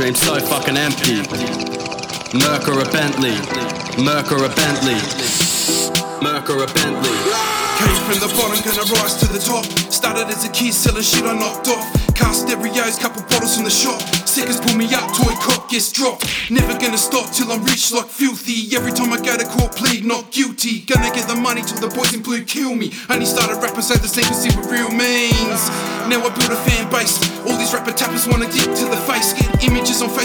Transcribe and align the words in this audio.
Dream 0.00 0.14
so 0.14 0.40
fucking 0.40 0.78
empty. 0.78 1.20
Merc 2.32 2.68
or 2.68 2.80
a 2.80 2.88
Bentley. 2.88 3.36
Merc 4.02 4.32
or 4.32 4.40
a 4.40 4.48
Bentley. 4.48 4.96
Merc 6.24 6.48
or 6.48 6.64
a 6.64 6.68
Bentley. 6.72 7.16
Came 7.76 8.00
from 8.08 8.16
the 8.16 8.32
bottom, 8.32 8.64
gonna 8.64 8.88
rise 8.96 9.20
to 9.20 9.28
the 9.28 9.38
top. 9.38 9.62
Started 9.92 10.32
as 10.32 10.46
a 10.46 10.48
kid 10.52 10.72
selling 10.72 11.02
shit 11.02 11.24
I 11.24 11.36
knocked 11.36 11.68
off. 11.68 11.84
Car 12.16 12.32
stereos, 12.32 12.98
couple 12.98 13.20
bottles 13.28 13.56
from 13.56 13.64
the 13.64 13.70
shop. 13.70 14.00
Sickers 14.24 14.58
pull 14.60 14.74
me 14.74 14.88
up, 14.94 15.04
toy 15.12 15.36
cop 15.36 15.68
gets 15.68 15.92
dropped. 15.92 16.24
Never 16.50 16.80
gonna 16.80 16.96
stop 16.96 17.28
till 17.32 17.52
I'm 17.52 17.62
rich 17.64 17.92
like 17.92 18.08
filthy. 18.08 18.74
Every 18.74 18.92
time 18.92 19.12
I 19.12 19.20
go 19.20 19.36
to 19.36 19.44
court, 19.44 19.76
plead 19.76 20.06
not 20.06 20.32
guilty. 20.32 20.80
Gonna 20.80 21.12
get 21.12 21.28
the 21.28 21.36
money 21.36 21.60
till 21.60 21.76
the 21.76 21.94
boys 21.94 22.14
in 22.14 22.22
blue 22.22 22.42
kill 22.44 22.74
me. 22.74 22.90
Only 23.10 23.26
started 23.26 23.60
rapping 23.60 23.82
so 23.82 23.94
the 24.00 24.08
see 24.08 24.24
what 24.56 24.64
real 24.72 24.88
means. 24.88 25.60
Now 26.08 26.24
I 26.24 26.30
build 26.34 26.52
a 26.52 26.60
fan 26.66 26.90
base. 26.90 27.20
All 27.46 27.56
these 27.56 27.72
rapper 27.72 27.92
tappers 27.92 28.26
wanna 28.26 28.50
dick 28.50 28.66
to 28.66 28.86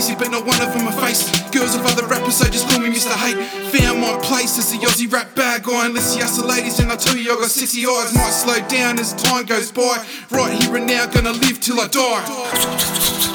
Facebook, 0.05 0.19
but 0.19 0.31
not 0.31 0.45
one 0.45 0.61
of 0.61 0.73
them 0.73 0.91
face. 1.01 1.31
Girls 1.49 1.75
of 1.75 1.85
other 1.85 2.05
rappers, 2.07 2.37
so 2.37 2.45
just 2.45 2.67
call 2.69 2.79
me 2.79 2.89
Mr. 2.89 3.13
Hate. 3.15 3.37
Found 3.73 4.01
my 4.01 4.17
place 4.21 4.57
as 4.57 4.71
the 4.71 4.77
Aussie 4.85 5.11
rap 5.11 5.33
bad 5.35 5.63
guy. 5.63 5.85
Unless 5.85 6.15
you 6.15 6.23
ask 6.23 6.39
the 6.39 6.47
ladies, 6.47 6.79
and 6.79 6.91
I 6.91 6.95
tell 6.95 7.15
you 7.15 7.31
I 7.31 7.35
got 7.35 7.49
sexy 7.49 7.85
eyes. 7.85 8.13
Might 8.13 8.31
slow 8.31 8.59
down 8.67 8.99
as 8.99 9.13
time 9.13 9.45
goes 9.45 9.71
by. 9.71 10.05
Right 10.31 10.53
here 10.61 10.75
and 10.75 10.87
now, 10.87 11.05
gonna 11.07 11.31
live 11.31 11.59
till 11.59 11.79
I 11.79 11.87
die. 11.87 12.23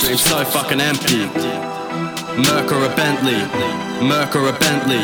Dream 0.00 0.16
so 0.16 0.44
fucking 0.44 0.80
empty. 0.80 1.26
Merc 2.38 2.72
or 2.72 2.84
a 2.84 2.94
Bentley. 2.94 3.40
Merc 4.06 4.34
or 4.36 4.48
a 4.48 4.52
Bentley. 4.58 5.02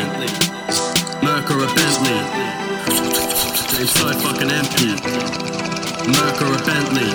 Merc 1.23 1.49
or 1.51 1.63
a 1.63 1.69
Bentley. 1.75 2.19
Dream 3.75 3.87
so 3.87 4.07
fucking 4.23 4.51
empty. 4.51 4.95
Merc 6.15 6.41
or 6.41 6.53
a 6.53 6.61
Bentley. 6.63 7.11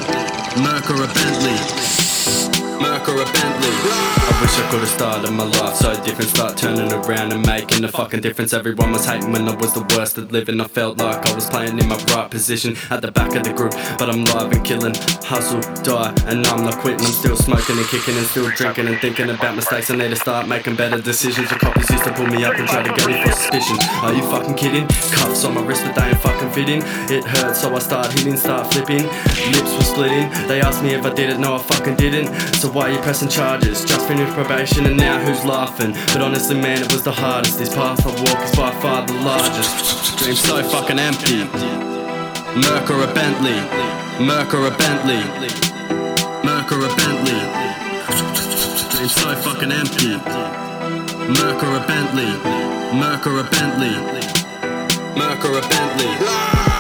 Merc 0.62 0.91
or 0.91 1.02
a 1.02 1.09
Bentley. 1.15 2.62
Merc 2.83 3.09
or 3.09 3.23
a 3.23 3.25
Bentley. 3.25 3.71
I 4.23 4.39
wish 4.43 4.59
I 4.59 4.69
could 4.71 4.81
have 4.81 4.89
started 4.89 5.30
my 5.30 5.45
life 5.45 5.77
so 5.77 5.95
different. 6.02 6.30
Start 6.30 6.57
turning 6.57 6.93
around 6.93 7.33
and 7.33 7.47
making 7.47 7.85
a 7.85 7.89
fucking 7.89 8.21
difference. 8.21 8.52
Everyone 8.52 8.91
was 8.91 9.05
hating 9.05 9.30
when 9.30 9.49
I 9.49 9.55
was 9.55 9.73
the 9.73 9.87
worst 9.95 10.19
at 10.19 10.33
living. 10.33 10.61
I 10.61 10.65
felt 10.65 10.99
like 10.99 11.24
I 11.24 11.35
was 11.35 11.49
playing 11.49 11.79
in 11.79 11.89
my 11.89 11.97
right 12.11 12.29
position 12.29 12.77
at 12.91 13.02
the 13.02 13.13
back 13.13 13.37
of 13.37 13.45
the 13.45 13.52
group. 13.52 13.73
But 13.99 14.11
I'm 14.11 14.24
live 14.24 14.51
and 14.51 14.65
killing. 14.65 14.95
Hustle, 15.23 15.61
die, 15.83 16.13
and 16.27 16.45
I'm 16.47 16.65
not 16.65 16.79
quitting. 16.79 17.07
I'm 17.07 17.13
still 17.13 17.37
smoking 17.37 17.79
and 17.79 17.87
kicking 17.87 18.16
and 18.16 18.27
still 18.27 18.51
drinking 18.51 18.89
and 18.89 18.99
thinking 18.99 19.30
about 19.30 19.55
mistakes. 19.55 19.91
I 19.91 19.96
need 19.96 20.11
to 20.11 20.17
start 20.17 20.49
making 20.49 20.74
better 20.74 21.01
decisions. 21.01 21.49
The 21.51 21.57
coppers 21.57 21.89
used 21.89 22.05
to 22.05 22.13
pull 22.13 22.27
me 22.27 22.45
up 22.45 22.57
and 22.57 22.67
try 22.67 22.83
to 22.83 22.93
get 22.95 23.07
me 23.07 23.23
for 23.23 23.30
suspicion. 23.30 23.79
Are 24.02 24.13
you 24.13 24.23
fucking 24.23 24.55
kidding? 24.55 24.89
Cuffs 25.15 25.45
on 25.45 25.55
my 25.55 25.63
wrist, 25.63 25.85
but 25.85 25.95
they 25.95 26.09
ain't 26.09 26.19
fucking 26.19 26.51
fitting. 26.51 26.83
It 27.15 27.24
hurt, 27.24 27.55
so 27.55 27.74
I 27.74 27.79
start 27.79 28.11
hitting, 28.11 28.37
start 28.37 28.73
flipping. 28.73 29.07
Lips 29.55 29.73
were 29.79 29.87
splitting. 29.87 30.27
They 30.49 30.61
asked 30.61 30.83
me 30.83 30.95
if 30.95 31.05
I 31.07 31.15
did 31.15 31.30
it, 31.30 31.39
no, 31.39 31.55
I 31.55 31.59
fucking 31.59 31.96
didn't. 31.96 32.35
So 32.57 32.71
why 32.73 32.88
are 32.88 32.92
you 32.92 32.98
pressing 33.01 33.28
charges? 33.28 33.84
Just 33.84 34.06
finished 34.09 34.32
probation, 34.32 34.87
and 34.87 34.96
now 34.96 35.18
who's 35.20 35.45
laughing? 35.45 35.92
But 36.09 36.23
honestly, 36.23 36.56
man, 36.56 36.82
it 36.82 36.92
was 36.92 37.02
the 37.02 37.12
hardest. 37.12 37.59
This 37.59 37.74
path 37.74 38.06
I 38.06 38.10
walk 38.10 38.42
is 38.45 38.56
by 38.56 38.70
far 38.80 39.06
the 39.06 39.15
largest. 39.15 40.18
Dream 40.18 40.34
so 40.34 40.62
fucking 40.62 40.98
empty. 40.98 41.45
Merc 42.59 42.90
or 42.90 43.04
a 43.04 43.12
Bentley. 43.12 43.60
Merc 44.24 44.54
or 44.54 44.66
a 44.66 44.70
Bentley. 44.70 45.23
Merc 46.45 46.73
or 46.73 46.80
a 46.80 46.90
Bentley. 46.96 47.40
Dream 48.90 49.09
so 49.09 49.34
fucking 49.45 49.73
empty. 49.73 50.16
Merc 51.40 51.62
or 51.62 51.76
a 51.76 51.87
Bentley. 51.87 52.32
Merc 52.98 53.26
or 53.26 53.40
a 53.40 53.45
Bentley. 53.45 53.96
Merc 55.18 55.45
or 55.45 55.59
a 55.59 55.62
Bentley. 55.68 56.71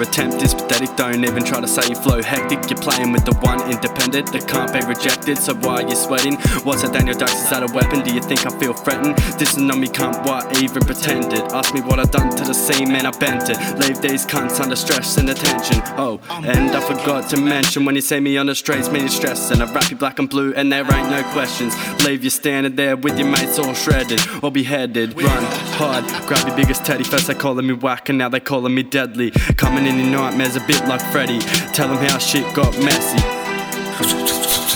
Your 0.00 0.08
attempt 0.08 0.42
is 0.42 0.54
pathetic. 0.54 0.96
Don't 0.96 1.22
even 1.26 1.44
try 1.44 1.60
to 1.60 1.68
say 1.68 1.82
you 1.90 1.94
flow 1.94 2.22
hectic. 2.22 2.70
You're 2.70 2.80
playing 2.80 3.12
with 3.12 3.26
the 3.26 3.34
one 3.42 3.60
independent 3.70 4.32
that 4.32 4.48
can't 4.48 4.72
be 4.72 4.80
rejected. 4.88 5.36
So 5.36 5.52
why 5.56 5.82
are 5.82 5.86
you 5.86 5.94
sweating? 5.94 6.36
What's 6.64 6.80
that 6.80 6.94
Daniel 6.94 7.14
Dykes? 7.14 7.34
Is 7.34 7.50
that 7.50 7.62
a 7.62 7.70
weapon? 7.74 8.00
Do 8.00 8.14
you 8.14 8.22
think 8.22 8.46
I 8.46 8.58
feel 8.58 8.72
threatened? 8.72 9.18
This 9.38 9.58
is 9.58 9.58
on 9.58 9.78
me 9.78 9.88
can't 9.88 10.16
what 10.24 10.62
even 10.62 10.80
pretended. 10.84 11.42
Ask 11.52 11.74
me 11.74 11.82
what 11.82 12.00
I 12.00 12.04
done 12.04 12.34
to 12.34 12.44
the 12.44 12.54
scene, 12.54 12.90
man, 12.90 13.04
I 13.04 13.10
bent 13.10 13.50
it. 13.50 13.58
Leave 13.78 14.00
these 14.00 14.24
cunts 14.24 14.58
under 14.58 14.74
stress 14.74 15.18
and 15.18 15.28
attention. 15.28 15.82
Oh, 15.98 16.18
and 16.30 16.70
I 16.70 16.80
forgot 16.80 17.28
to 17.30 17.36
mention 17.36 17.84
when 17.84 17.94
you 17.94 18.00
see 18.00 18.20
me 18.20 18.38
on 18.38 18.46
the 18.46 18.54
streets, 18.54 18.90
meaning 18.90 19.08
stress. 19.08 19.50
And 19.50 19.62
I 19.62 19.70
rap 19.70 19.90
you 19.90 19.98
black 19.98 20.18
and 20.18 20.30
blue, 20.30 20.54
and 20.54 20.72
there 20.72 20.90
ain't 20.90 21.10
no 21.10 21.22
questions. 21.34 21.74
Leave 22.06 22.24
you 22.24 22.30
standing 22.30 22.74
there 22.74 22.96
with 22.96 23.18
your 23.18 23.28
mates 23.28 23.58
all 23.58 23.74
shredded 23.74 24.22
or 24.42 24.50
beheaded. 24.50 25.14
Run, 25.20 25.44
hide, 25.76 26.08
grab 26.26 26.46
your 26.46 26.56
biggest 26.56 26.86
teddy. 26.86 27.04
First 27.04 27.26
they 27.26 27.34
calling 27.34 27.66
me 27.66 27.74
whack, 27.74 28.08
and 28.08 28.16
now 28.16 28.30
they 28.30 28.40
calling 28.40 28.74
me 28.74 28.82
deadly. 28.82 29.32
Coming 29.58 29.84
in 29.84 29.89
in 29.89 29.89
nightmares 29.96 30.56
a 30.56 30.60
bit 30.60 30.86
like 30.86 31.00
Freddy. 31.12 31.38
Tell 31.72 31.88
them 31.88 31.98
how 31.98 32.18
shit 32.18 32.44
got 32.54 32.76
messy. 32.78 33.18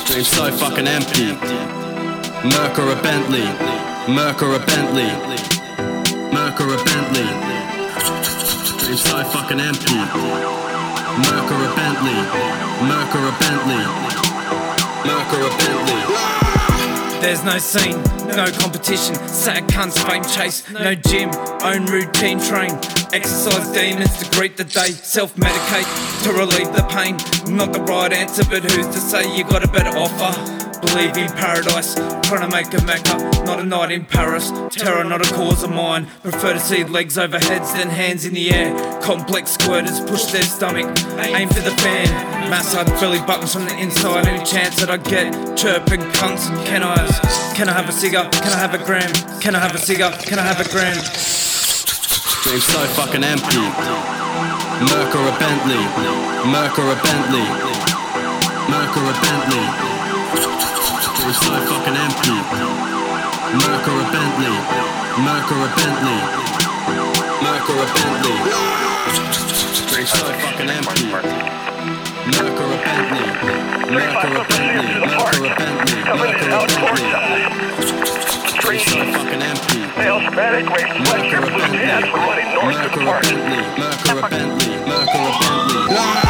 Dream 0.07 0.25
so 0.25 0.51
fucking 0.51 0.87
empty. 0.87 1.33
Merc 2.49 2.79
or 2.79 2.91
a 2.91 3.03
Bentley. 3.03 3.45
Merc 4.13 4.43
or 4.43 4.55
a 4.55 4.59
Bentley. 4.67 5.11
Merc 6.33 6.61
or 6.61 6.75
a 6.75 6.85
Bentley. 6.85 7.29
Dream 8.79 8.97
so 8.97 9.25
fucking 9.25 9.61
empty. 9.61 9.95
Merc 11.25 11.49
or 11.51 11.63
a 11.63 11.71
Bentley. 11.77 12.19
Merc 12.89 13.15
or 13.15 13.29
a 13.29 13.35
Bentley. 13.39 13.85
Merc 15.07 15.33
or 15.33 15.47
a 15.47 15.51
Bentley. 15.59 16.44
There's 17.21 17.43
no 17.45 17.59
scene, 17.59 18.03
no 18.29 18.51
competition, 18.53 19.15
sad 19.29 19.65
cunts, 19.69 19.99
fame 20.09 20.25
chase, 20.25 20.69
no 20.71 20.95
gym, 20.95 21.31
own 21.63 21.87
routine, 21.87 22.39
train. 22.41 22.71
Exercise 23.13 23.69
demons 23.73 24.19
to 24.19 24.31
greet 24.37 24.57
the 24.57 24.65
day, 24.65 24.91
self 24.91 25.35
medicate 25.37 26.23
to 26.25 26.33
relieve 26.33 26.73
the 26.75 26.83
pain. 26.91 27.17
Not 27.57 27.73
the 27.73 27.81
right 27.83 28.13
answer, 28.13 28.45
but 28.45 28.63
who's 28.63 28.87
to 28.87 29.01
say 29.01 29.37
you 29.37 29.45
got 29.45 29.65
a 29.65 29.69
better 29.69 29.97
offer? 29.97 30.64
Believe 30.87 31.17
in 31.17 31.29
paradise, 31.33 31.95
trying 31.95 32.49
to 32.49 32.51
make 32.51 32.73
a 32.75 32.85
mecca, 32.85 33.17
not 33.45 33.59
a 33.59 33.65
night 33.65 33.91
in 33.91 34.05
Paris. 34.05 34.53
Terror, 34.71 35.03
not 35.05 35.27
a 35.27 35.35
cause 35.35 35.63
of 35.63 35.71
mine. 35.71 36.07
Prefer 36.23 36.53
to 36.53 36.61
see 36.61 36.85
legs 36.85 37.19
over 37.19 37.39
heads 37.39 37.73
than 37.73 37.89
hands 37.89 38.25
in 38.25 38.35
the 38.35 38.53
air. 38.53 39.01
Complex 39.01 39.57
squirters 39.57 40.07
push 40.07 40.27
their 40.27 40.43
stomach, 40.43 40.87
aim 41.19 41.49
for 41.49 41.61
the 41.61 41.71
fan. 41.83 42.51
Massage 42.51 42.89
belly 43.01 43.19
buttons 43.27 43.53
from 43.53 43.65
the 43.65 43.77
inside. 43.79 44.27
Any 44.27 44.45
chance 44.45 44.77
that 44.77 44.91
I 44.91 44.99
get 44.99 45.33
chirping 45.57 46.01
cunts 46.13 46.49
and 46.49 46.67
can 46.67 46.83
I? 46.83 46.95
Can 47.57 47.69
I 47.69 47.73
have 47.73 47.89
a 47.89 47.93
cigar? 47.93 48.29
Can 48.31 48.53
I 48.53 48.59
have 48.59 48.75
a 48.75 48.85
gram? 48.85 49.13
Can 49.41 49.57
I 49.57 49.61
have 49.61 49.75
a 49.75 49.79
cigar? 49.79 50.13
Can 50.13 50.39
I 50.39 50.43
have 50.43 50.61
a 50.61 50.69
gram? 50.71 50.95
Dream 52.45 52.61
so 52.61 52.79
fucking 52.95 53.25
empty. 53.25 53.65
Merc 54.85 55.15
or 55.17 55.27
a 55.27 55.35
Bentley. 55.41 55.83
Merc 56.51 56.79
or 56.79 56.93
a 56.93 56.97
Bentley. 57.03 57.47
Merc 58.69 58.97
or 58.97 59.11
a 59.11 59.15
Bentley. 59.23 59.94
Dream 60.35 61.33
so 61.33 61.55
fucking 61.71 61.95
empty. 61.95 62.35
Merc 63.55 63.87
or 63.87 63.95
a 63.95 64.07
Bentley. 64.11 64.51
Merc 65.23 65.47
or 65.53 65.63
a 65.63 65.69
Bentley. 65.79 66.19
Merc 67.43 67.71
or 67.71 67.79
a 67.79 67.87
Bentley. 67.95 68.35
Dream 69.91 70.07
so 70.07 70.27
fucking 70.27 70.71
empty. 70.71 71.07
Merc 71.07 72.59
or 72.59 72.67
a 72.67 72.79
Bentley. 72.83 73.27
Merc 73.95 74.25
or 74.25 74.35
a 74.35 74.45
Bentley. 74.51 74.89
Merc 75.07 75.35
or 75.35 75.47
a 75.47 75.55
Bentley. 75.55 75.99
Merc 76.19 76.43
or 76.43 76.55
a 76.55 76.69
Bentley. 76.75 77.55
Dream 78.59 78.81
so 78.81 78.99
fucking 79.15 79.43
empty. 79.43 79.81
Merc 79.95 80.11
or 80.11 80.19
a 80.19 80.35
Bentley. 80.35 80.83
Merc 81.05 81.31
or 81.31 81.45
a. 81.45 81.55
Bentley. 81.55 81.95
Merc 82.65 84.03
or 84.07 84.19
a 84.19 84.29
Bentley. 84.29 84.73
Merc 84.89 85.15
or 85.15 85.29
a 85.29 85.39
Bentley. 85.39 86.24